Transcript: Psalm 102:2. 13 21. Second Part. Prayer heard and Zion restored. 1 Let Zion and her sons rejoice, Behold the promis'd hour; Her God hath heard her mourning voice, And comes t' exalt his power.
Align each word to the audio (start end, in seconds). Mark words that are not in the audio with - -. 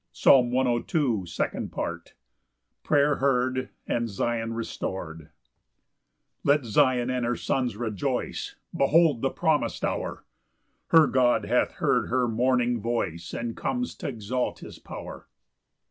Psalm 0.11 0.49
102:2. 0.49 0.81
13 0.81 0.87
21. 0.87 1.27
Second 1.27 1.71
Part. 1.71 2.13
Prayer 2.81 3.15
heard 3.17 3.69
and 3.85 4.09
Zion 4.09 4.55
restored. 4.55 5.19
1 5.21 5.29
Let 6.43 6.65
Zion 6.65 7.11
and 7.11 7.23
her 7.23 7.35
sons 7.35 7.77
rejoice, 7.77 8.55
Behold 8.75 9.21
the 9.21 9.29
promis'd 9.29 9.85
hour; 9.85 10.25
Her 10.87 11.05
God 11.05 11.45
hath 11.45 11.73
heard 11.73 12.07
her 12.07 12.27
mourning 12.27 12.79
voice, 12.81 13.31
And 13.31 13.55
comes 13.55 13.93
t' 13.93 14.07
exalt 14.07 14.61
his 14.61 14.79
power. 14.79 15.27